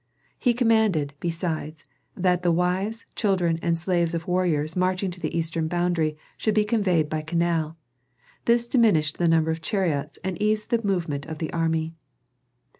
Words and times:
He 0.39 0.55
commanded, 0.55 1.13
besides, 1.19 1.83
that 2.15 2.41
the 2.41 2.51
wives, 2.51 3.05
children, 3.15 3.59
and 3.61 3.77
slaves 3.77 4.15
of 4.15 4.25
warriors 4.27 4.75
marching 4.75 5.11
to 5.11 5.19
the 5.19 5.37
eastern 5.37 5.67
boundary 5.67 6.17
should 6.37 6.55
be 6.55 6.65
conveyed 6.65 7.07
by 7.07 7.21
canal; 7.21 7.77
this 8.45 8.67
diminished 8.67 9.19
the 9.19 9.27
number 9.27 9.51
of 9.51 9.61
chariots 9.61 10.17
and 10.23 10.41
eased 10.41 10.71
the 10.71 10.81
movements 10.83 11.27
of 11.27 11.37
the 11.37 11.53
army. 11.53 11.93